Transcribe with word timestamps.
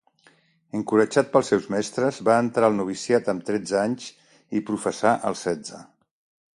Encoratjat 0.77 1.29
pels 1.35 1.51
seus 1.53 1.67
mestres 1.75 2.23
va 2.31 2.39
entrar 2.45 2.71
al 2.71 2.79
noviciat 2.79 3.31
amb 3.35 3.47
tretze 3.51 3.79
anys, 3.85 4.11
i 4.61 4.67
professà 4.73 5.17
als 5.31 5.49
setze. 5.51 5.89